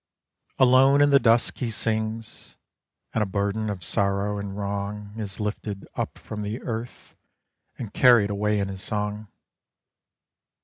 Alone 0.57 0.99
in 0.99 1.11
the 1.11 1.19
dusk 1.19 1.59
he 1.59 1.69
sings, 1.69 2.57
And 3.13 3.21
a 3.21 3.25
burden 3.27 3.69
of 3.69 3.83
sorrow 3.83 4.39
and 4.39 4.57
wrong 4.57 5.13
Is 5.15 5.39
lifted 5.39 5.87
up 5.93 6.17
from 6.17 6.41
the 6.41 6.59
earth 6.63 7.15
And 7.77 7.93
carried 7.93 8.31
away 8.31 8.57
in 8.57 8.67
his 8.67 8.81
song. 8.81 9.27